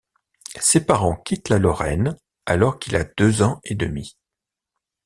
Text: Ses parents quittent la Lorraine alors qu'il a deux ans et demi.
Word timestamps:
Ses 0.59 0.83
parents 0.87 1.15
quittent 1.15 1.49
la 1.49 1.59
Lorraine 1.59 2.17
alors 2.47 2.79
qu'il 2.79 2.95
a 2.95 3.03
deux 3.03 3.43
ans 3.43 3.59
et 3.63 3.75
demi. 3.75 4.17